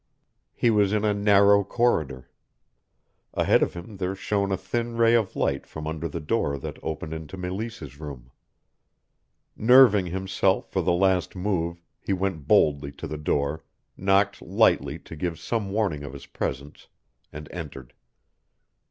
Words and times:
He 0.55 0.71
was 0.71 0.93
in 0.93 1.05
a 1.05 1.13
narrow: 1.13 1.63
corridor. 1.63 2.27
Ahead 3.35 3.61
of 3.61 3.75
him 3.75 3.97
there 3.97 4.15
shone 4.15 4.51
a 4.51 4.57
thin 4.57 4.97
ray 4.97 5.13
of 5.13 5.35
light 5.35 5.67
from 5.67 5.85
under 5.85 6.07
the 6.07 6.19
door 6.19 6.57
that 6.57 6.79
opened 6.81 7.13
into 7.13 7.37
Meleese's 7.37 7.99
room. 7.99 8.31
Nerving 9.55 10.07
himself 10.07 10.67
for 10.71 10.81
the 10.81 10.91
last 10.91 11.35
move, 11.35 11.83
he 11.99 12.13
went 12.13 12.47
boldly 12.47 12.91
to 12.93 13.05
the 13.05 13.19
door, 13.19 13.63
knocked 13.95 14.41
lightly 14.41 14.97
to 14.97 15.15
give 15.15 15.37
some 15.37 15.69
warning 15.69 16.01
of 16.03 16.13
his 16.13 16.25
presence, 16.25 16.87
and 17.31 17.47
entered. 17.51 17.93